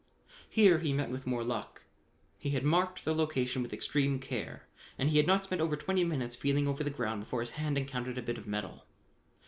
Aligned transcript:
Here 0.49 0.79
he 0.79 0.93
met 0.93 1.11
with 1.11 1.27
more 1.27 1.43
luck. 1.43 1.83
He 2.39 2.49
had 2.49 2.63
marked 2.63 3.05
the 3.05 3.13
location 3.13 3.61
with 3.61 3.71
extreme 3.71 4.17
care 4.17 4.67
and 4.97 5.09
he 5.09 5.17
had 5.17 5.27
not 5.27 5.43
spent 5.43 5.61
over 5.61 5.75
twenty 5.77 6.03
minutes 6.03 6.35
feeling 6.35 6.67
over 6.67 6.83
the 6.83 6.89
ground 6.89 7.21
before 7.21 7.41
his 7.41 7.51
hand 7.51 7.77
encountered 7.77 8.17
a 8.17 8.23
bit 8.23 8.39
of 8.39 8.47
metal. 8.47 8.87